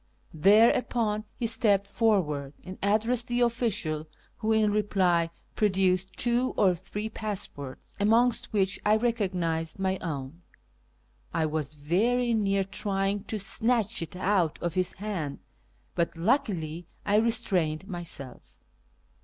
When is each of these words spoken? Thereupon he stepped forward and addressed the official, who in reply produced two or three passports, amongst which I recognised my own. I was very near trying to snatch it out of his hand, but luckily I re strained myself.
Thereupon 0.33 1.25
he 1.37 1.45
stepped 1.45 1.87
forward 1.87 2.53
and 2.63 2.79
addressed 2.81 3.27
the 3.27 3.41
official, 3.41 4.07
who 4.37 4.51
in 4.51 4.71
reply 4.71 5.29
produced 5.53 6.13
two 6.15 6.55
or 6.57 6.73
three 6.73 7.07
passports, 7.07 7.95
amongst 7.99 8.51
which 8.51 8.79
I 8.83 8.95
recognised 8.95 9.77
my 9.77 9.99
own. 10.01 10.41
I 11.35 11.45
was 11.45 11.75
very 11.75 12.33
near 12.33 12.63
trying 12.63 13.25
to 13.25 13.37
snatch 13.37 14.01
it 14.01 14.15
out 14.15 14.57
of 14.59 14.73
his 14.73 14.93
hand, 14.93 15.37
but 15.93 16.17
luckily 16.17 16.87
I 17.05 17.17
re 17.17 17.29
strained 17.29 17.87
myself. 17.87 18.41